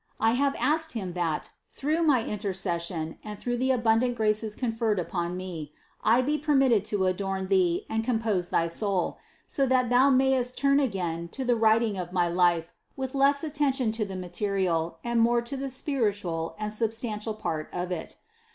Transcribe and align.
I 0.19 0.31
have 0.31 0.55
asked 0.57 0.93
Him 0.93 1.13
that, 1.13 1.51
through 1.69 2.01
my 2.01 2.21
inter 2.21 2.53
cession 2.53 3.19
and 3.23 3.37
through 3.37 3.57
the 3.57 3.69
abundant 3.69 4.15
graces 4.15 4.55
conferred 4.55 4.97
upon 4.97 5.37
me, 5.37 5.73
I 6.03 6.23
be 6.23 6.39
permitted 6.39 6.83
to 6.85 7.05
adorn 7.05 7.49
thee 7.49 7.85
and 7.87 8.03
compose 8.03 8.49
thy 8.49 8.65
soul, 8.65 9.19
so 9.45 9.67
that 9.67 9.91
thou 9.91 10.09
mayest 10.09 10.57
turn 10.57 10.79
again 10.79 11.27
to 11.33 11.45
the 11.45 11.55
writing 11.55 11.99
of 11.99 12.13
my 12.13 12.27
life 12.27 12.73
with 12.97 13.13
less 13.13 13.43
attention 13.43 13.91
to 13.91 14.03
the 14.03 14.15
material 14.15 14.97
and 15.03 15.21
more 15.21 15.43
to 15.43 15.55
the 15.55 15.69
spir 15.69 16.11
itual 16.11 16.55
and 16.57 16.73
substantial 16.73 17.35
part 17.35 17.69
of 17.71 17.91
it. 17.91 18.15